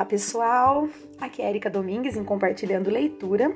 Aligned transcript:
Olá 0.00 0.06
pessoal, 0.06 0.88
aqui 1.20 1.42
é 1.42 1.50
Erika 1.50 1.68
Domingues 1.68 2.16
em 2.16 2.24
Compartilhando 2.24 2.88
Leitura. 2.88 3.54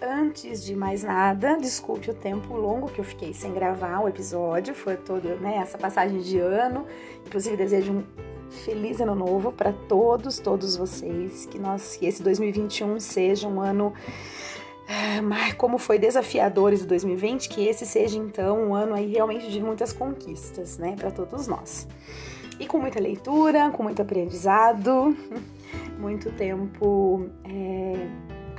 Antes 0.00 0.64
de 0.64 0.76
mais 0.76 1.02
nada, 1.02 1.56
desculpe 1.56 2.08
o 2.08 2.14
tempo 2.14 2.54
longo 2.54 2.86
que 2.86 3.00
eu 3.00 3.04
fiquei 3.04 3.34
sem 3.34 3.52
gravar 3.52 3.98
o 3.98 4.08
episódio, 4.08 4.76
foi 4.76 4.96
toda 4.96 5.34
né, 5.38 5.56
essa 5.56 5.76
passagem 5.76 6.20
de 6.20 6.38
ano. 6.38 6.86
Inclusive, 7.26 7.56
desejo 7.56 7.94
um 7.94 8.04
feliz 8.64 9.00
ano 9.00 9.16
novo 9.16 9.50
para 9.50 9.72
todos, 9.72 10.38
todos 10.38 10.76
vocês, 10.76 11.46
que, 11.46 11.58
nós, 11.58 11.96
que 11.96 12.06
esse 12.06 12.22
2021 12.22 13.00
seja 13.00 13.48
um 13.48 13.60
ano 13.60 13.92
eh, 14.88 15.52
como 15.58 15.78
foi 15.78 15.98
desafiador 15.98 16.72
esse 16.72 16.86
2020, 16.86 17.48
que 17.48 17.66
esse 17.66 17.84
seja 17.84 18.16
então 18.16 18.68
um 18.68 18.72
ano 18.72 18.94
aí 18.94 19.10
realmente 19.10 19.50
de 19.50 19.60
muitas 19.60 19.92
conquistas, 19.92 20.78
né, 20.78 20.94
para 20.96 21.10
todos 21.10 21.48
nós. 21.48 21.88
E 22.60 22.68
com 22.68 22.78
muita 22.78 23.00
leitura, 23.00 23.70
com 23.70 23.82
muito 23.82 24.00
aprendizado, 24.00 25.16
muito 26.02 26.32
tempo 26.32 27.30
é, 27.44 28.08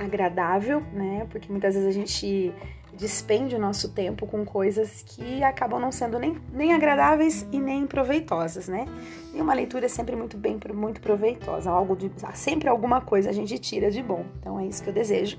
agradável, 0.02 0.80
né? 0.92 1.26
Porque 1.30 1.52
muitas 1.52 1.74
vezes 1.74 1.88
a 1.88 1.92
gente 1.92 2.52
despende 2.96 3.54
o 3.54 3.58
nosso 3.58 3.90
tempo 3.90 4.26
com 4.26 4.44
coisas 4.44 5.02
que 5.02 5.42
acabam 5.42 5.80
não 5.80 5.92
sendo 5.92 6.18
nem, 6.18 6.36
nem 6.52 6.72
agradáveis 6.72 7.46
e 7.52 7.58
nem 7.58 7.86
proveitosas, 7.86 8.66
né? 8.66 8.86
E 9.34 9.40
uma 9.42 9.52
leitura 9.52 9.86
é 9.86 9.88
sempre 9.88 10.16
muito 10.16 10.38
bem, 10.38 10.58
muito 10.72 11.00
proveitosa, 11.00 11.70
algo 11.70 11.94
de, 11.94 12.10
sempre 12.34 12.68
alguma 12.68 13.00
coisa 13.00 13.28
a 13.28 13.32
gente 13.32 13.58
tira 13.58 13.90
de 13.90 14.02
bom. 14.02 14.24
Então 14.40 14.58
é 14.58 14.66
isso 14.66 14.82
que 14.82 14.88
eu 14.88 14.94
desejo 14.94 15.38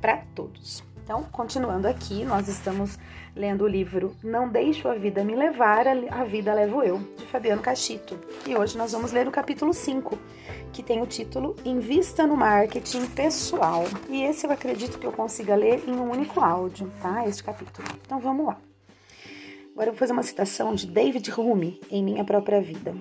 para 0.00 0.18
todos. 0.34 0.84
Então, 1.02 1.24
continuando 1.24 1.88
aqui, 1.88 2.24
nós 2.24 2.48
estamos 2.48 2.98
lendo 3.34 3.64
o 3.64 3.68
livro 3.68 4.14
Não 4.22 4.48
Deixo 4.48 4.88
a 4.88 4.94
Vida 4.94 5.24
Me 5.24 5.34
Levar, 5.34 5.86
a 5.88 6.24
Vida 6.24 6.54
Levo 6.54 6.82
Eu, 6.82 6.98
de 7.16 7.26
Fabiano 7.26 7.62
Cachito. 7.62 8.18
E 8.46 8.56
hoje 8.56 8.76
nós 8.76 8.92
vamos 8.92 9.12
ler 9.12 9.26
o 9.26 9.30
capítulo 9.30 9.72
5, 9.72 10.18
que 10.72 10.82
tem 10.82 11.02
o 11.02 11.06
título 11.06 11.56
Invista 11.64 12.26
no 12.26 12.36
Marketing 12.36 13.06
Pessoal. 13.06 13.84
E 14.08 14.22
esse 14.22 14.46
eu 14.46 14.52
acredito 14.52 14.98
que 14.98 15.06
eu 15.06 15.12
consiga 15.12 15.54
ler 15.54 15.82
em 15.86 15.92
um 15.92 16.10
único 16.10 16.40
áudio, 16.40 16.90
tá? 17.00 17.26
Este 17.26 17.42
capítulo. 17.42 17.88
Então 18.04 18.20
vamos 18.20 18.46
lá. 18.46 18.56
Agora 19.72 19.88
eu 19.88 19.92
vou 19.92 19.98
fazer 19.98 20.12
uma 20.12 20.22
citação 20.22 20.74
de 20.74 20.86
David 20.86 21.30
Rumi 21.30 21.80
em 21.90 22.04
Minha 22.04 22.24
Própria 22.24 22.60
Vida. 22.60 22.94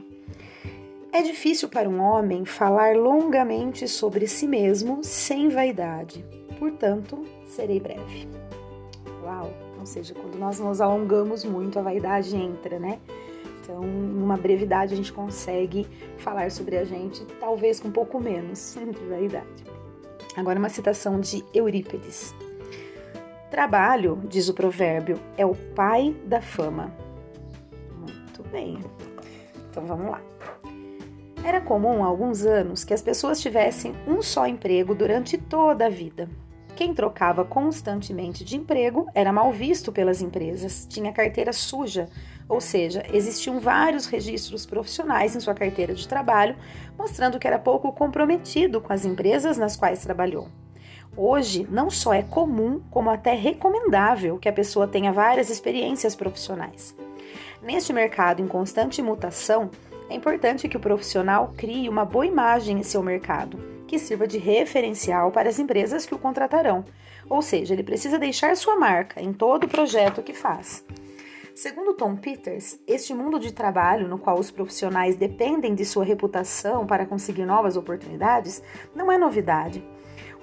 É 1.11 1.21
difícil 1.21 1.69
para 1.69 1.89
um 1.89 1.99
homem 1.99 2.45
falar 2.45 2.95
longamente 2.95 3.87
sobre 3.87 4.27
si 4.27 4.47
mesmo 4.47 5.03
sem 5.03 5.49
vaidade 5.49 6.23
portanto, 6.59 7.25
serei 7.47 7.79
breve. 7.79 8.27
Uau! 9.23 9.51
Ou 9.79 9.85
seja, 9.85 10.13
quando 10.13 10.37
nós 10.37 10.59
nos 10.59 10.81
alongamos 10.81 11.45
muito, 11.45 11.79
a 11.79 11.81
vaidade 11.81 12.35
entra, 12.35 12.77
né? 12.77 12.99
Então, 13.61 13.81
numa 13.81 14.35
brevidade, 14.35 14.93
a 14.93 14.97
gente 14.97 15.13
consegue 15.13 15.87
falar 16.17 16.51
sobre 16.51 16.75
a 16.75 16.83
gente, 16.83 17.23
talvez 17.39 17.79
com 17.79 17.87
um 17.87 17.91
pouco 17.91 18.19
menos 18.19 18.75
de 18.75 19.05
vaidade. 19.05 19.63
Agora, 20.35 20.59
uma 20.59 20.69
citação 20.69 21.19
de 21.19 21.43
Eurípides. 21.53 22.35
Trabalho, 23.49 24.21
diz 24.27 24.49
o 24.49 24.53
provérbio, 24.53 25.19
é 25.37 25.45
o 25.45 25.55
pai 25.55 26.15
da 26.25 26.41
fama. 26.41 26.93
Muito 27.97 28.43
bem. 28.51 28.79
Então 29.69 29.85
vamos 29.85 30.11
lá. 30.11 30.21
Era 31.43 31.61
comum 31.61 32.03
há 32.03 32.07
alguns 32.07 32.45
anos 32.45 32.83
que 32.83 32.93
as 32.93 33.01
pessoas 33.01 33.39
tivessem 33.39 33.95
um 34.05 34.21
só 34.21 34.45
emprego 34.45 34.93
durante 34.93 35.37
toda 35.37 35.85
a 35.85 35.89
vida. 35.89 36.29
Quem 36.75 36.93
trocava 36.93 37.43
constantemente 37.43 38.43
de 38.43 38.55
emprego 38.55 39.07
era 39.13 39.33
mal 39.33 39.51
visto 39.51 39.91
pelas 39.91 40.21
empresas, 40.21 40.85
tinha 40.89 41.11
carteira 41.11 41.51
suja, 41.51 42.07
ou 42.47 42.61
seja, 42.61 43.03
existiam 43.11 43.59
vários 43.59 44.05
registros 44.05 44.65
profissionais 44.65 45.35
em 45.35 45.39
sua 45.39 45.53
carteira 45.53 45.93
de 45.93 46.07
trabalho, 46.07 46.55
mostrando 46.97 47.37
que 47.37 47.47
era 47.47 47.59
pouco 47.59 47.91
comprometido 47.91 48.81
com 48.81 48.93
as 48.93 49.05
empresas 49.05 49.57
nas 49.57 49.75
quais 49.75 50.01
trabalhou. 50.01 50.47
Hoje, 51.17 51.67
não 51.69 51.89
só 51.89 52.13
é 52.13 52.23
comum, 52.23 52.81
como 52.89 53.09
até 53.09 53.33
recomendável 53.33 54.37
que 54.37 54.47
a 54.47 54.53
pessoa 54.53 54.87
tenha 54.87 55.11
várias 55.11 55.49
experiências 55.49 56.15
profissionais. 56.15 56.95
Neste 57.61 57.91
mercado 57.91 58.41
em 58.41 58.47
constante 58.47 59.01
mutação, 59.01 59.69
é 60.09 60.15
importante 60.15 60.67
que 60.67 60.77
o 60.77 60.79
profissional 60.79 61.53
crie 61.55 61.87
uma 61.87 62.03
boa 62.03 62.25
imagem 62.25 62.79
em 62.79 62.83
seu 62.83 63.03
mercado 63.03 63.59
que 63.87 63.97
sirva 63.97 64.27
de 64.27 64.37
referencial 64.37 65.31
para 65.31 65.49
as 65.49 65.57
empresas 65.57 66.05
que 66.05 66.13
o 66.13 66.19
contratarão. 66.19 66.85
Ou 67.27 67.41
seja, 67.41 67.73
ele 67.73 67.83
precisa 67.83 68.19
deixar 68.19 68.55
sua 68.55 68.75
marca 68.75 69.19
em 69.19 69.33
todo 69.33 69.63
o 69.63 69.67
projeto 69.67 70.21
que 70.21 70.31
faz. 70.31 70.85
Segundo 71.55 71.95
Tom 71.95 72.15
Peters, 72.15 72.79
este 72.87 73.15
mundo 73.15 73.39
de 73.39 73.51
trabalho 73.51 74.07
no 74.07 74.19
qual 74.19 74.37
os 74.37 74.51
profissionais 74.51 75.15
dependem 75.15 75.73
de 75.73 75.83
sua 75.85 76.05
reputação 76.05 76.85
para 76.85 77.05
conseguir 77.05 77.45
novas 77.45 77.75
oportunidades 77.75 78.61
não 78.95 79.11
é 79.11 79.17
novidade. 79.17 79.83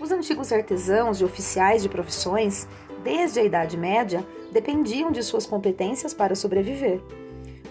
Os 0.01 0.11
antigos 0.11 0.53
artesãos 0.53 1.21
e 1.21 1.25
oficiais 1.25 1.83
de 1.83 1.89
profissões, 1.89 2.69
desde 3.03 3.41
a 3.41 3.45
Idade 3.45 3.77
Média, 3.77 4.27
dependiam 4.53 5.13
de 5.13 5.23
suas 5.23 5.47
competências 5.47 6.13
para 6.13 6.35
sobreviver. 6.35 7.01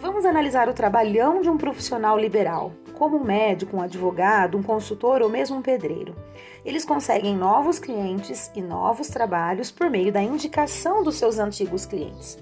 Vamos 0.06 0.24
analisar 0.24 0.70
o 0.70 0.74
trabalhão 0.74 1.42
de 1.42 1.50
um 1.50 1.58
profissional 1.58 2.16
liberal, 2.16 2.72
como 2.94 3.18
um 3.18 3.24
médico, 3.24 3.76
um 3.76 3.82
advogado, 3.82 4.56
um 4.56 4.62
consultor 4.62 5.24
ou 5.24 5.30
mesmo 5.30 5.58
um 5.58 5.64
pedreiro. 5.64 6.16
Eles 6.64 6.86
conseguem 6.86 7.36
novos 7.36 7.80
clientes 7.80 8.52
e 8.56 8.62
novos 8.62 9.08
trabalhos 9.08 9.72
por 9.72 9.90
meio 9.90 10.14
da 10.14 10.22
indicação 10.22 11.02
dos 11.02 11.16
seus 11.16 11.40
antigos 11.40 11.88
clientes. 11.88 12.38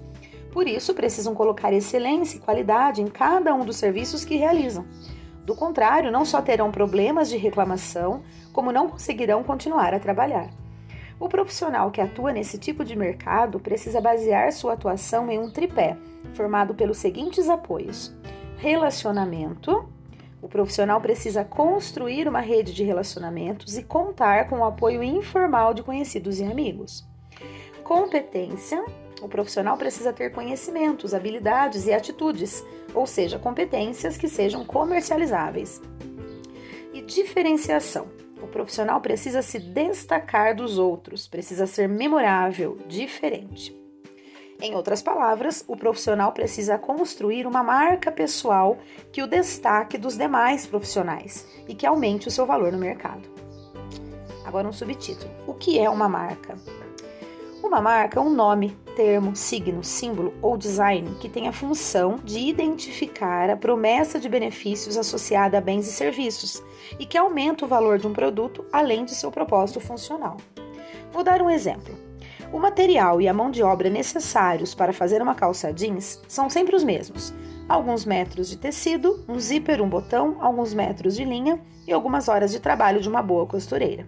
Por 0.52 0.68
isso, 0.68 0.94
precisam 0.94 1.34
colocar 1.34 1.72
excelência 1.72 2.36
e 2.36 2.42
qualidade 2.42 3.02
em 3.02 3.08
cada 3.08 3.56
um 3.56 3.64
dos 3.64 3.78
serviços 3.78 4.26
que 4.26 4.36
realizam. 4.36 4.86
Do 5.46 5.56
contrário, 5.56 6.12
não 6.12 6.26
só 6.26 6.42
terão 6.42 6.70
problemas 6.70 7.30
de 7.30 7.38
reclamação, 7.38 8.24
como 8.52 8.74
não 8.74 8.90
conseguirão 8.90 9.42
continuar 9.42 9.94
a 9.94 10.00
trabalhar. 10.00 10.50
O 11.20 11.30
profissional 11.30 11.92
que 11.92 12.02
atua 12.02 12.34
nesse 12.34 12.58
tipo 12.58 12.84
de 12.84 12.96
mercado 12.96 13.60
precisa 13.60 14.02
basear 14.02 14.52
sua 14.52 14.74
atuação 14.74 15.30
em 15.30 15.40
um 15.40 15.50
tripé, 15.50 15.98
formado 16.34 16.74
pelos 16.74 16.98
seguintes 16.98 17.50
apoios: 17.50 18.16
relacionamento, 18.58 19.88
o 20.42 20.50
profissional 20.50 21.00
precisa 21.00 21.46
construir 21.46 22.28
uma 22.28 22.42
rede 22.42 22.74
de 22.74 22.84
relacionamentos 22.84 23.78
e 23.78 23.84
contar 23.84 24.50
com 24.50 24.60
o 24.60 24.66
apoio 24.66 25.02
informal 25.02 25.74
de 25.74 25.82
conhecidos 25.82 26.40
e 26.40 26.44
amigos. 26.44 27.08
Competência: 27.84 28.84
o 29.22 29.30
profissional 29.30 29.78
precisa 29.78 30.12
ter 30.12 30.32
conhecimentos, 30.32 31.14
habilidades 31.14 31.88
e 31.88 31.94
atitudes, 31.94 32.62
ou 32.94 33.08
seja, 33.08 33.40
competências 33.40 34.18
que 34.18 34.28
sejam 34.28 34.66
comercializáveis. 34.66 35.82
E 36.94 37.02
diferenciação: 37.02 38.08
profissional 38.54 39.02
precisa 39.02 39.42
se 39.42 39.58
destacar 39.58 40.56
dos 40.56 40.78
outros, 40.78 41.28
precisa 41.28 41.66
ser 41.66 41.90
memorável, 41.90 42.78
diferente. 42.88 43.76
Em 44.62 44.76
outras 44.76 45.02
palavras, 45.02 45.66
o 45.68 45.76
profissional 45.76 46.32
precisa 46.32 46.78
construir 46.78 47.48
uma 47.48 47.64
marca 47.64 48.12
pessoal 48.12 48.78
que 49.12 49.24
o 49.24 49.28
destaque 49.28 49.98
dos 49.98 50.16
demais 50.16 50.68
profissionais 50.68 51.46
e 51.68 51.74
que 51.74 51.86
aumente 51.86 52.28
o 52.28 52.32
seu 52.32 52.46
valor 52.46 52.72
no 52.72 52.78
mercado. 52.78 53.28
Agora, 54.46 54.68
um 54.68 54.72
subtítulo: 54.72 55.32
O 55.48 55.54
que 55.56 55.80
é 55.80 55.90
uma 55.90 56.08
marca? 56.08 56.56
Uma 57.74 57.82
marca 57.82 58.20
é 58.20 58.22
um 58.22 58.30
nome, 58.30 58.78
termo, 58.96 59.36
signo, 59.36 59.84
símbolo 59.84 60.32
ou 60.44 60.56
design 60.56 61.18
que 61.20 61.28
tem 61.28 61.48
a 61.48 61.52
função 61.52 62.20
de 62.24 62.38
identificar 62.38 63.50
a 63.50 63.58
promessa 63.58 64.20
de 64.20 64.30
benefícios 64.30 64.96
associada 64.96 65.58
a 65.58 65.62
bens 65.62 65.88
e 65.88 65.92
serviços 65.92 66.62
e 67.00 67.06
que 67.08 67.18
aumenta 67.18 67.66
o 67.66 67.68
valor 67.68 67.98
de 67.98 68.06
um 68.06 68.14
produto 68.14 68.64
além 68.72 69.04
de 69.06 69.16
seu 69.16 69.32
propósito 69.32 69.80
funcional. 69.80 70.38
Vou 71.12 71.24
dar 71.24 71.42
um 71.42 71.50
exemplo. 71.50 71.98
O 72.52 72.60
material 72.60 73.20
e 73.20 73.28
a 73.28 73.34
mão 73.34 73.50
de 73.50 73.64
obra 73.64 73.90
necessários 73.90 74.76
para 74.76 74.94
fazer 74.94 75.20
uma 75.20 75.34
calça 75.34 75.74
jeans 75.74 76.22
são 76.28 76.52
sempre 76.52 76.76
os 76.76 76.84
mesmos. 76.84 77.34
Alguns 77.68 78.06
metros 78.06 78.52
de 78.52 78.58
tecido, 78.58 79.26
um 79.28 79.40
zíper, 79.40 79.82
um 79.82 79.90
botão, 79.90 80.38
alguns 80.42 80.76
metros 80.76 81.16
de 81.16 81.26
linha 81.26 81.60
e 81.88 81.92
algumas 81.92 82.28
horas 82.28 82.52
de 82.52 82.60
trabalho 82.60 83.02
de 83.02 83.10
uma 83.10 83.24
boa 83.24 83.48
costureira. 83.48 84.06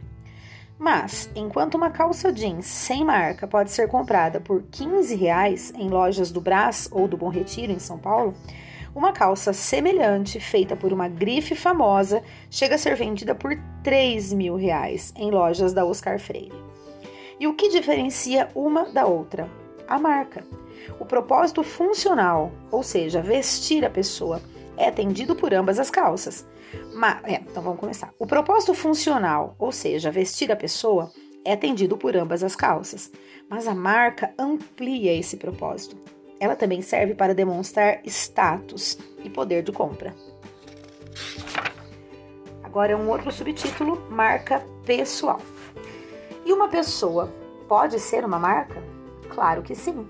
Mas, 0.77 1.29
enquanto 1.35 1.75
uma 1.75 1.89
calça 1.89 2.33
jeans 2.33 2.65
sem 2.65 3.03
marca 3.05 3.47
pode 3.47 3.71
ser 3.71 3.87
comprada 3.87 4.41
por 4.41 4.63
15 4.63 5.15
reais 5.15 5.73
em 5.75 5.89
lojas 5.89 6.31
do 6.31 6.41
Brás 6.41 6.89
ou 6.91 7.07
do 7.07 7.15
Bom 7.15 7.29
Retiro 7.29 7.71
em 7.71 7.79
São 7.79 7.97
Paulo, 7.97 8.35
uma 8.93 9.11
calça 9.11 9.51
semelhante, 9.53 10.39
feita 10.39 10.75
por 10.75 10.93
uma 10.93 11.07
grife 11.07 11.55
famosa, 11.55 12.23
chega 12.49 12.75
a 12.75 12.77
ser 12.77 12.95
vendida 12.95 13.33
por 13.35 13.57
3 13.83 14.33
mil 14.33 14.55
reais 14.55 15.13
em 15.17 15.31
lojas 15.31 15.73
da 15.73 15.85
Oscar 15.85 16.19
Freire. 16.19 16.53
E 17.39 17.47
o 17.47 17.53
que 17.53 17.69
diferencia 17.69 18.49
uma 18.55 18.85
da 18.85 19.05
outra? 19.05 19.49
A 19.87 19.99
marca. 19.99 20.43
O 20.99 21.05
propósito 21.05 21.63
funcional, 21.63 22.51
ou 22.71 22.83
seja, 22.83 23.21
vestir 23.21 23.83
a 23.83 23.89
pessoa, 23.89 24.41
é 24.77 24.87
atendido 24.87 25.35
por 25.35 25.53
ambas 25.53 25.79
as 25.79 25.89
calças. 25.89 26.45
Mas, 26.93 27.23
é, 27.23 27.35
então 27.35 27.63
vamos 27.63 27.79
começar. 27.79 28.13
O 28.19 28.25
propósito 28.27 28.73
funcional, 28.73 29.55
ou 29.57 29.71
seja, 29.71 30.11
vestir 30.11 30.51
a 30.51 30.55
pessoa, 30.55 31.11
é 31.43 31.53
atendido 31.53 31.97
por 31.97 32.15
ambas 32.17 32.43
as 32.43 32.55
calças. 32.55 33.11
Mas 33.49 33.67
a 33.67 33.75
marca 33.75 34.33
amplia 34.37 35.13
esse 35.13 35.37
propósito. 35.37 35.97
Ela 36.39 36.55
também 36.55 36.81
serve 36.81 37.13
para 37.13 37.33
demonstrar 37.33 38.01
status 38.05 38.97
e 39.23 39.29
poder 39.29 39.63
de 39.63 39.71
compra. 39.71 40.13
Agora 42.63 42.91
é 42.91 42.95
um 42.95 43.09
outro 43.09 43.31
subtítulo: 43.31 44.05
marca 44.09 44.61
pessoal. 44.85 45.39
E 46.45 46.51
uma 46.51 46.67
pessoa 46.67 47.33
pode 47.69 47.99
ser 47.99 48.25
uma 48.25 48.37
marca? 48.37 48.83
Claro 49.29 49.61
que 49.61 49.73
sim. 49.73 50.07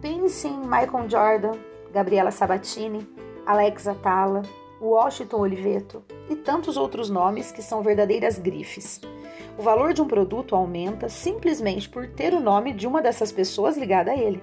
Pense 0.00 0.46
em 0.46 0.58
Michael 0.58 1.08
Jordan, 1.08 1.52
Gabriela 1.92 2.30
Sabatini, 2.30 3.08
Alex 3.46 3.86
Atala, 3.88 4.42
Washington 4.80 5.38
Oliveto 5.38 6.02
e 6.28 6.36
tantos 6.36 6.76
outros 6.76 7.10
nomes 7.10 7.52
que 7.52 7.62
são 7.62 7.82
verdadeiras 7.82 8.38
grifes. 8.38 9.00
O 9.58 9.62
valor 9.62 9.92
de 9.92 10.00
um 10.00 10.08
produto 10.08 10.54
aumenta 10.54 11.08
simplesmente 11.08 11.88
por 11.88 12.08
ter 12.08 12.34
o 12.34 12.40
nome 12.40 12.72
de 12.72 12.86
uma 12.86 13.02
dessas 13.02 13.30
pessoas 13.30 13.76
ligada 13.76 14.10
a 14.10 14.16
ele. 14.16 14.42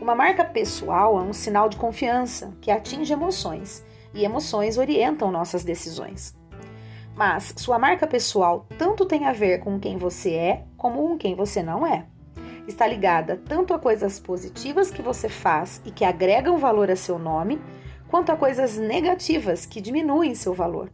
Uma 0.00 0.14
marca 0.14 0.44
pessoal 0.44 1.18
é 1.18 1.22
um 1.22 1.32
sinal 1.32 1.68
de 1.68 1.76
confiança 1.76 2.52
que 2.60 2.70
atinge 2.70 3.12
emoções, 3.12 3.84
e 4.14 4.24
emoções 4.24 4.78
orientam 4.78 5.30
nossas 5.30 5.62
decisões. 5.62 6.34
Mas 7.14 7.54
sua 7.56 7.78
marca 7.78 8.06
pessoal 8.06 8.66
tanto 8.78 9.06
tem 9.06 9.26
a 9.26 9.32
ver 9.32 9.60
com 9.60 9.78
quem 9.78 9.96
você 9.96 10.32
é 10.32 10.64
como 10.76 11.08
com 11.08 11.18
quem 11.18 11.34
você 11.34 11.62
não 11.62 11.86
é. 11.86 12.06
Está 12.66 12.86
ligada 12.86 13.40
tanto 13.48 13.72
a 13.72 13.78
coisas 13.78 14.18
positivas 14.18 14.90
que 14.90 15.00
você 15.00 15.28
faz 15.28 15.80
e 15.84 15.90
que 15.90 16.04
agregam 16.04 16.58
valor 16.58 16.90
a 16.90 16.96
seu 16.96 17.18
nome, 17.18 17.60
quanto 18.08 18.30
a 18.30 18.36
coisas 18.36 18.76
negativas 18.76 19.66
que 19.66 19.80
diminuem 19.80 20.34
seu 20.34 20.54
valor. 20.54 20.90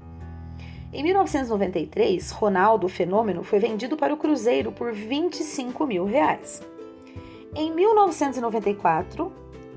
Em 0.92 1.02
1993, 1.02 2.30
Ronaldo 2.32 2.88
Fenômeno 2.88 3.42
foi 3.42 3.58
vendido 3.58 3.96
para 3.96 4.12
o 4.12 4.16
Cruzeiro 4.16 4.70
por 4.70 4.92
25 4.92 5.86
mil 5.86 6.04
reais. 6.04 6.62
Em 7.54 7.72
1994, 7.72 9.32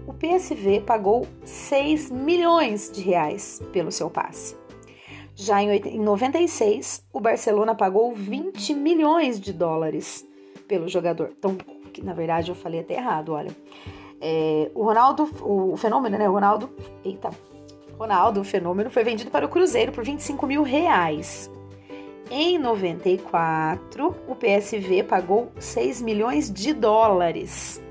o 0.07 0.13
PSV 0.13 0.81
pagou 0.81 1.25
6 1.43 2.11
milhões 2.11 2.91
de 2.91 3.01
reais 3.01 3.61
pelo 3.71 3.91
seu 3.91 4.09
passe. 4.09 4.55
Já 5.35 5.61
em 5.61 5.99
96, 5.99 7.05
o 7.11 7.19
Barcelona 7.19 7.75
pagou 7.75 8.13
20 8.13 8.73
milhões 8.73 9.39
de 9.39 9.51
dólares 9.51 10.25
pelo 10.67 10.87
jogador. 10.87 11.33
Então, 11.37 11.57
na 12.03 12.13
verdade, 12.13 12.49
eu 12.49 12.55
falei 12.55 12.81
até 12.81 12.95
errado, 12.95 13.33
olha. 13.33 13.55
É, 14.21 14.71
o 14.73 14.83
Ronaldo, 14.83 15.29
o 15.41 15.75
fenômeno, 15.77 16.17
né? 16.17 16.29
O 16.29 16.33
Ronaldo, 16.33 16.69
eita, 17.03 17.29
Ronaldo, 17.97 18.41
o 18.41 18.43
fenômeno, 18.43 18.89
foi 18.89 19.03
vendido 19.03 19.31
para 19.31 19.45
o 19.45 19.49
Cruzeiro 19.49 19.91
por 19.91 20.03
25 20.03 20.45
mil 20.47 20.63
reais. 20.63 21.51
Em 22.29 22.57
94, 22.57 24.15
o 24.27 24.35
PSV 24.35 25.03
pagou 25.03 25.51
6 25.59 26.01
milhões 26.01 26.51
de 26.51 26.73
dólares. 26.73 27.81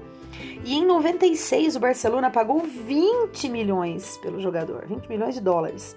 E 0.64 0.74
em 0.74 0.84
96, 0.84 1.76
o 1.76 1.80
Barcelona 1.80 2.30
pagou 2.30 2.60
20 2.60 3.48
milhões 3.48 4.18
pelo 4.18 4.40
jogador, 4.40 4.86
20 4.86 5.06
milhões 5.08 5.34
de 5.34 5.40
dólares. 5.40 5.96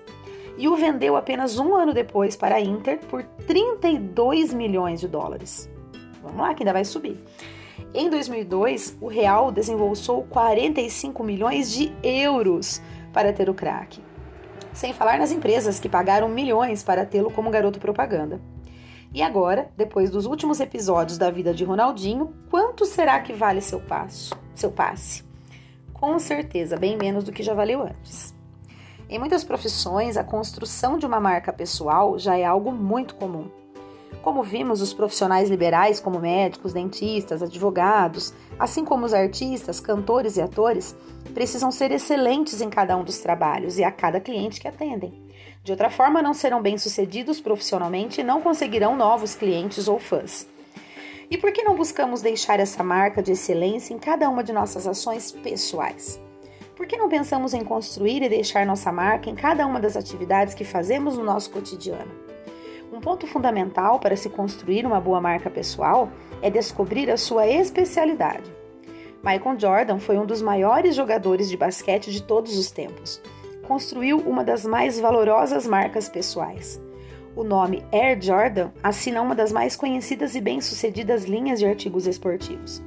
E 0.58 0.68
o 0.68 0.76
vendeu 0.76 1.16
apenas 1.16 1.58
um 1.58 1.76
ano 1.76 1.94
depois 1.94 2.36
para 2.36 2.56
a 2.56 2.62
Inter 2.62 3.00
por 3.10 3.24
32 3.48 4.54
milhões 4.54 5.00
de 5.00 5.08
dólares. 5.08 5.70
Vamos 6.22 6.40
lá, 6.40 6.54
que 6.54 6.64
ainda 6.64 6.74
vai 6.74 6.84
subir. 6.84 7.18
Em 7.94 8.10
2002, 8.10 8.98
o 9.00 9.08
Real 9.08 9.52
desembolsou 9.52 10.24
45 10.24 11.24
milhões 11.24 11.72
de 11.72 11.92
euros 12.04 12.82
para 13.14 13.34
ter 13.34 13.50
o 13.50 13.54
craque. 13.54 14.02
Sem 14.74 14.94
falar 14.94 15.18
nas 15.18 15.32
empresas 15.32 15.80
que 15.80 15.90
pagaram 15.90 16.30
milhões 16.30 16.84
para 16.84 17.06
tê-lo 17.06 17.32
como 17.32 17.50
garoto 17.50 17.80
propaganda. 17.80 18.40
E 19.14 19.24
agora, 19.24 19.72
depois 19.76 20.10
dos 20.10 20.26
últimos 20.26 20.60
episódios 20.60 21.18
da 21.18 21.32
vida 21.32 21.54
de 21.54 21.64
Ronaldinho, 21.64 22.34
quanto 22.50 22.86
será 22.86 23.20
que 23.20 23.34
vale 23.34 23.62
seu 23.62 23.80
passo, 23.80 24.38
seu 24.54 24.70
passe? 24.70 25.24
Com 25.94 26.20
certeza, 26.20 26.78
bem 26.78 26.98
menos 26.98 27.24
do 27.24 27.32
que 27.32 27.42
já 27.42 27.54
valeu 27.54 27.82
antes. 27.82 28.36
Em 29.10 29.18
muitas 29.18 29.44
profissões, 29.44 30.18
a 30.18 30.24
construção 30.24 31.00
de 31.00 31.06
uma 31.06 31.20
marca 31.20 31.54
pessoal 31.54 32.20
já 32.20 32.38
é 32.38 32.44
algo 32.44 32.72
muito 32.72 33.16
comum. 33.16 33.50
Como 34.22 34.44
vimos, 34.44 34.82
os 34.82 34.94
profissionais 34.94 35.50
liberais, 35.50 36.00
como 36.00 36.20
médicos, 36.20 36.74
dentistas, 36.74 37.42
advogados, 37.42 38.34
assim 38.60 38.84
como 38.84 39.06
os 39.06 39.14
artistas, 39.14 39.80
cantores 39.80 40.36
e 40.36 40.42
atores, 40.42 40.96
precisam 41.34 41.72
ser 41.72 41.92
excelentes 41.92 42.60
em 42.60 42.70
cada 42.70 42.98
um 42.98 43.04
dos 43.04 43.20
trabalhos 43.20 43.78
e 43.78 43.84
a 43.84 43.92
cada 43.92 44.20
cliente 44.20 44.60
que 44.60 44.68
atendem. 44.68 45.14
De 45.64 45.72
outra 45.72 45.90
forma, 45.90 46.22
não 46.22 46.34
serão 46.34 46.62
bem-sucedidos 46.62 47.40
profissionalmente 47.40 48.22
e 48.22 48.24
não 48.24 48.42
conseguirão 48.42 48.96
novos 48.96 49.36
clientes 49.36 49.88
ou 49.88 50.00
fãs. 50.00 50.48
E 51.30 51.38
por 51.38 51.52
que 51.52 51.64
não 51.64 51.76
buscamos 51.76 52.22
deixar 52.22 52.60
essa 52.60 52.84
marca 52.84 53.22
de 53.22 53.34
excelência 53.34 53.94
em 53.94 54.00
cada 54.00 54.30
uma 54.30 54.44
de 54.44 54.54
nossas 54.54 54.88
ações 54.88 55.32
pessoais? 55.32 56.20
Por 56.76 56.86
que 56.86 56.96
não 56.96 57.10
pensamos 57.10 57.54
em 57.54 57.64
construir 57.64 58.22
e 58.24 58.30
deixar 58.30 58.66
nossa 58.66 58.92
marca 58.92 59.30
em 59.30 59.36
cada 59.36 59.66
uma 59.66 59.80
das 59.80 59.98
atividades 59.98 60.54
que 60.54 60.64
fazemos 60.64 61.18
no 61.18 61.24
nosso 61.24 61.50
cotidiano? 61.50 62.27
Um 62.92 63.02
ponto 63.02 63.28
fundamental 63.28 64.00
para 64.00 64.16
se 64.16 64.30
construir 64.30 64.86
uma 64.86 65.00
boa 65.00 65.20
marca 65.20 65.50
pessoal 65.50 66.10
é 66.42 66.50
descobrir 66.50 67.12
a 67.12 67.18
sua 67.18 67.46
especialidade. 67.46 68.50
Michael 69.24 69.60
Jordan 69.60 70.00
foi 70.00 70.18
um 70.18 70.26
dos 70.26 70.42
maiores 70.42 70.96
jogadores 70.96 71.50
de 71.50 71.58
basquete 71.58 72.12
de 72.12 72.24
todos 72.24 72.58
os 72.58 72.72
tempos. 72.72 73.22
Construiu 73.68 74.20
uma 74.20 74.44
das 74.44 74.66
mais 74.66 75.00
valorosas 75.00 75.68
marcas 75.68 76.08
pessoais. 76.08 76.82
O 77.36 77.44
nome 77.44 77.84
Air 77.92 78.22
Jordan 78.22 78.72
assina 78.82 79.22
uma 79.22 79.36
das 79.36 79.52
mais 79.52 79.76
conhecidas 79.76 80.34
e 80.34 80.42
bem-sucedidas 80.42 81.26
linhas 81.26 81.60
de 81.60 81.66
artigos 81.66 82.08
esportivos. 82.08 82.82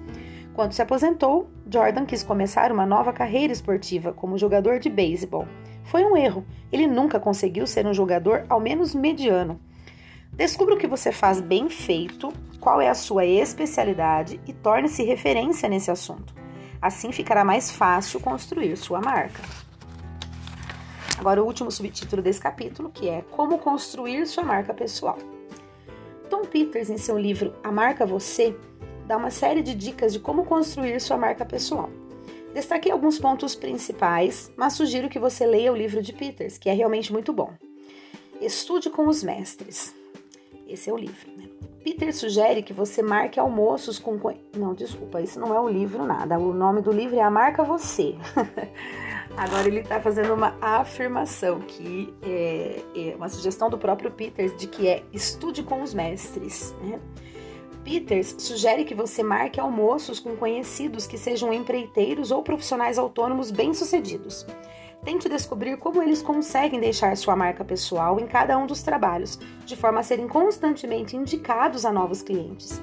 Quando 0.55 0.73
se 0.73 0.83
aposentou, 0.83 1.49
Jordan 1.71 2.07
quis 2.07 2.23
começar 2.23 2.73
uma 2.73 2.87
nova 2.87 3.13
carreira 3.13 3.53
esportiva 3.53 4.13
como 4.13 4.39
jogador 4.39 4.79
de 4.79 4.89
beisebol. 4.89 5.47
Foi 5.85 6.05
um 6.05 6.17
erro. 6.17 6.45
Ele 6.73 6.87
nunca 6.87 7.21
conseguiu 7.21 7.67
ser 7.67 7.87
um 7.87 7.95
jogador 7.95 8.45
ao 8.49 8.59
menos 8.59 8.95
mediano. 8.95 9.61
Descubra 10.41 10.75
o 10.75 10.79
que 10.79 10.87
você 10.87 11.13
faz 11.13 11.39
bem 11.39 11.69
feito, 11.69 12.33
qual 12.59 12.81
é 12.81 12.89
a 12.89 12.95
sua 12.95 13.27
especialidade 13.27 14.41
e 14.49 14.55
torne-se 14.55 15.03
referência 15.03 15.69
nesse 15.69 15.91
assunto. 15.91 16.35
Assim 16.81 17.13
ficará 17.13 17.45
mais 17.45 17.71
fácil 17.71 18.19
construir 18.21 18.75
sua 18.79 19.03
marca. 19.03 19.43
Agora, 21.19 21.43
o 21.43 21.47
último 21.47 21.71
subtítulo 21.71 22.23
desse 22.23 22.41
capítulo, 22.41 22.89
que 22.89 23.07
é 23.07 23.21
Como 23.31 23.59
construir 23.59 24.27
sua 24.27 24.43
marca 24.43 24.73
pessoal. 24.73 25.19
Tom 26.31 26.47
Peters, 26.47 26.89
em 26.89 26.97
seu 26.97 27.19
livro 27.19 27.53
A 27.63 27.71
Marca 27.71 28.07
Você, 28.07 28.57
dá 29.07 29.19
uma 29.19 29.31
série 29.31 29.61
de 29.61 29.75
dicas 29.75 30.11
de 30.11 30.21
como 30.21 30.47
construir 30.47 31.03
sua 31.03 31.19
marca 31.19 31.45
pessoal. 31.45 31.91
Destaquei 32.55 32.91
alguns 32.91 33.19
pontos 33.19 33.55
principais, 33.55 34.51
mas 34.57 34.73
sugiro 34.73 35.11
que 35.11 35.19
você 35.19 35.45
leia 35.45 35.71
o 35.71 35.77
livro 35.77 36.01
de 36.01 36.15
Peters, 36.15 36.57
que 36.57 36.71
é 36.71 36.73
realmente 36.73 37.13
muito 37.13 37.31
bom. 37.31 37.53
Estude 38.41 38.89
com 38.89 39.07
os 39.07 39.23
mestres. 39.23 40.00
Esse 40.71 40.89
é 40.89 40.93
o 40.93 40.97
livro. 40.97 41.29
Né? 41.37 41.49
Peter 41.83 42.15
sugere 42.15 42.63
que 42.63 42.73
você 42.73 43.03
marque 43.03 43.41
almoços 43.41 43.99
com. 43.99 44.19
Não, 44.57 44.73
desculpa, 44.75 45.21
isso 45.21 45.41
não 45.41 45.55
é 45.55 45.61
o 45.61 45.69
livro, 45.69 46.07
nada. 46.07 46.39
O 46.39 46.55
nome 46.55 46.81
do 46.81 46.93
livro 46.93 47.17
é 47.17 47.23
A 47.23 47.31
Marca 47.31 47.65
Você. 47.65 48.15
Agora 49.37 49.67
ele 49.67 49.81
está 49.81 50.01
fazendo 50.01 50.35
uma 50.35 50.57
afirmação 50.61 51.61
que 51.61 52.13
é, 52.23 52.83
é, 52.95 53.17
uma 53.17 53.29
sugestão 53.29 53.71
do 53.71 53.79
próprio 53.79 54.11
Peters 54.11 54.57
de 54.57 54.67
que 54.67 54.89
é 54.89 55.03
estude 55.13 55.63
com 55.63 55.83
os 55.83 55.95
mestres. 55.95 56.75
Né? 56.83 57.01
Peters 57.83 58.35
sugere 58.39 58.85
que 58.85 58.95
você 58.95 59.23
marque 59.23 59.59
almoços 59.59 60.21
com 60.21 60.37
conhecidos 60.37 61.07
que 61.07 61.17
sejam 61.17 61.53
empreiteiros 61.53 62.31
ou 62.31 62.43
profissionais 62.43 62.99
autônomos 62.99 63.51
bem-sucedidos. 63.51 64.47
Tente 65.05 65.31
descobrir 65.31 65.79
como 65.79 66.03
eles 66.03 66.21
conseguem 66.21 66.79
deixar 66.79 67.17
sua 67.17 67.35
marca 67.35 67.65
pessoal 67.65 68.21
em 68.21 68.27
cada 68.27 68.59
um 68.59 68.67
dos 68.67 68.83
trabalhos, 68.83 69.39
de 69.65 69.75
forma 69.75 70.01
a 70.01 70.03
serem 70.03 70.29
constantemente 70.29 71.17
indicados 71.17 71.87
a 71.87 71.93
novos 71.93 72.23
clientes. 72.23 72.83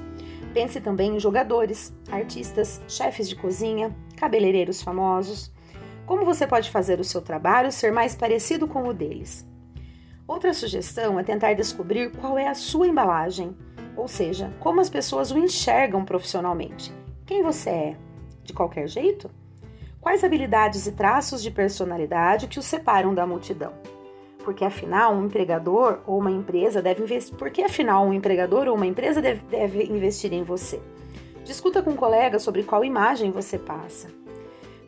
Pense 0.52 0.82
também 0.82 1.16
em 1.16 1.20
jogadores, 1.20 1.94
artistas, 2.12 2.82
chefes 2.88 3.30
de 3.30 3.36
cozinha, 3.36 3.96
cabeleireiros 4.16 4.82
famosos. 4.82 5.54
Como 6.08 6.26
você 6.26 6.48
pode 6.48 6.72
fazer 6.72 7.00
o 7.00 7.04
seu 7.04 7.22
trabalho 7.22 7.72
ser 7.72 7.92
mais 7.92 8.16
parecido 8.16 8.68
com 8.68 8.88
o 8.88 8.94
deles? 8.94 9.48
Outra 10.28 10.54
sugestão 10.54 11.20
é 11.20 11.24
tentar 11.24 11.54
descobrir 11.54 12.12
qual 12.12 12.38
é 12.38 12.48
a 12.48 12.56
sua 12.56 12.88
embalagem, 12.88 13.56
ou 13.96 14.08
seja, 14.08 14.52
como 14.60 14.82
as 14.82 14.90
pessoas 14.90 15.32
o 15.32 15.38
enxergam 15.38 16.04
profissionalmente. 16.04 16.92
Quem 17.26 17.44
você 17.44 17.70
é? 17.70 17.98
De 18.44 18.54
qualquer 18.54 18.88
jeito? 18.88 19.30
Quais 20.08 20.24
habilidades 20.24 20.88
e 20.88 20.94
traços 20.94 21.44
de 21.44 21.52
personalidade 21.52 22.48
que 22.48 22.58
o 22.58 22.64
separam 22.64 23.14
da 23.14 23.28
multidão? 23.28 23.74
Porque 24.38 24.64
afinal, 24.64 25.14
um 25.14 25.26
empregador 25.26 26.00
ou 26.08 26.18
uma 26.18 26.32
empresa 26.32 26.82
deve 26.82 27.04
investir. 27.04 27.36
Porque 27.36 27.62
afinal, 27.62 28.06
um 28.06 28.14
empregador 28.14 28.70
ou 28.70 28.76
uma 28.76 28.86
empresa 28.86 29.22
deve, 29.22 29.42
deve 29.48 29.84
investir 29.84 30.32
em 30.32 30.44
você? 30.44 30.82
Discuta 31.44 31.82
com 31.82 31.90
um 31.90 31.96
colega 31.98 32.40
sobre 32.40 32.64
qual 32.64 32.86
imagem 32.86 33.32
você 33.32 33.60
passa. 33.60 34.08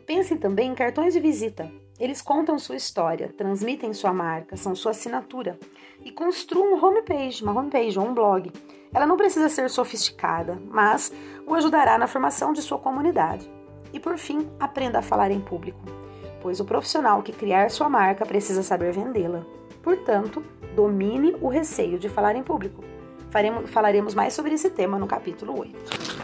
Pense 0.06 0.36
também 0.36 0.70
em 0.70 0.74
cartões 0.74 1.12
de 1.12 1.20
visita. 1.20 1.70
Eles 1.98 2.22
contam 2.22 2.58
sua 2.58 2.76
história, 2.76 3.30
transmitem 3.36 3.92
sua 3.92 4.14
marca, 4.14 4.56
são 4.56 4.74
sua 4.74 4.92
assinatura. 4.92 5.58
E 6.02 6.10
construa 6.10 6.64
uma 6.64 6.82
homepage, 6.82 7.42
uma 7.42 7.52
homepage 7.52 7.98
ou 7.98 8.06
um 8.06 8.14
blog. 8.14 8.50
Ela 8.90 9.06
não 9.06 9.18
precisa 9.18 9.50
ser 9.50 9.68
sofisticada, 9.68 10.58
mas 10.70 11.12
o 11.46 11.54
ajudará 11.54 11.98
na 11.98 12.06
formação 12.06 12.54
de 12.54 12.62
sua 12.62 12.78
comunidade. 12.78 13.59
E 13.92 14.00
por 14.00 14.16
fim, 14.18 14.48
aprenda 14.58 14.98
a 14.98 15.02
falar 15.02 15.30
em 15.30 15.40
público, 15.40 15.80
pois 16.40 16.60
o 16.60 16.64
profissional 16.64 17.22
que 17.22 17.32
criar 17.32 17.70
sua 17.70 17.88
marca 17.88 18.24
precisa 18.24 18.62
saber 18.62 18.92
vendê-la. 18.92 19.44
Portanto, 19.82 20.42
Domine 20.74 21.36
o 21.40 21.48
receio 21.48 21.98
de 21.98 22.08
falar 22.08 22.36
em 22.36 22.42
público. 22.42 22.84
Faremos, 23.30 23.70
falaremos 23.70 24.14
mais 24.14 24.32
sobre 24.34 24.54
esse 24.54 24.70
tema 24.70 24.98
no 24.98 25.06
capítulo 25.06 25.58
8. 25.58 26.20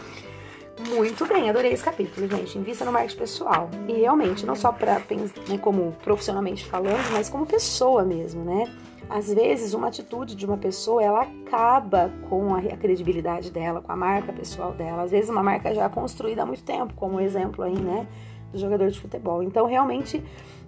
Muito 0.89 1.25
bem, 1.25 1.49
adorei 1.49 1.73
esse 1.73 1.83
capítulo, 1.83 2.27
gente. 2.27 2.57
Invista 2.57 2.85
no 2.85 2.91
marketing 2.91 3.17
pessoal. 3.17 3.69
E 3.87 3.93
realmente, 3.93 4.45
não 4.45 4.55
só 4.55 4.71
para 4.71 5.01
né, 5.49 5.57
como 5.61 5.91
profissionalmente 6.03 6.65
falando, 6.65 7.11
mas 7.11 7.29
como 7.29 7.45
pessoa 7.45 8.03
mesmo, 8.03 8.43
né? 8.43 8.65
Às 9.09 9.33
vezes, 9.33 9.73
uma 9.73 9.87
atitude 9.87 10.35
de 10.35 10.45
uma 10.45 10.57
pessoa, 10.57 11.01
ela 11.01 11.21
acaba 11.21 12.11
com 12.29 12.53
a 12.53 12.61
credibilidade 12.61 13.51
dela, 13.51 13.81
com 13.81 13.91
a 13.91 13.95
marca 13.95 14.33
pessoal 14.33 14.73
dela. 14.73 15.03
Às 15.03 15.11
vezes, 15.11 15.29
uma 15.29 15.41
marca 15.41 15.73
já 15.73 15.87
construída 15.87 16.43
há 16.43 16.45
muito 16.45 16.63
tempo, 16.63 16.93
como 16.93 17.15
o 17.17 17.21
exemplo 17.21 17.63
aí, 17.63 17.77
né, 17.79 18.05
do 18.51 18.59
jogador 18.59 18.89
de 18.89 18.99
futebol. 18.99 19.41
Então, 19.41 19.65
realmente, 19.65 20.21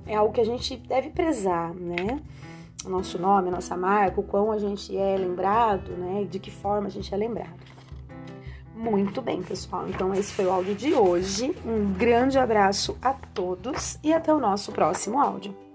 é 0.08 0.15
algo 0.15 0.34
que 0.34 0.39
a 0.39 0.46
gente 0.46 0.77
deve 0.77 1.10
prezar, 1.10 1.74
né? 1.74 2.19
O 2.86 2.89
nosso 2.89 3.19
nome, 3.19 3.50
a 3.50 3.51
nossa 3.51 3.75
marca, 3.75 4.22
o 4.22 4.24
quão 4.24 4.53
a 4.53 4.58
gente 4.58 4.96
é 4.96 5.17
lembrado, 5.17 5.91
né? 5.91 6.25
De 6.29 6.39
que 6.39 6.50
forma 6.50 6.88
a 6.88 6.89
gente 6.89 7.13
é 7.13 7.17
lembrado. 7.17 7.60
Muito 8.74 9.22
bem, 9.22 9.43
pessoal. 9.43 9.89
Então, 9.89 10.13
esse 10.13 10.31
foi 10.31 10.46
o 10.46 10.51
áudio 10.51 10.74
de 10.74 10.93
hoje. 10.93 11.53
Um 11.65 11.91
grande 11.91 12.39
abraço 12.39 12.98
a 13.01 13.13
todos 13.13 14.00
e 14.01 14.13
até 14.13 14.34
o 14.34 14.39
nosso 14.39 14.72
próximo 14.72 15.19
áudio. 15.19 15.68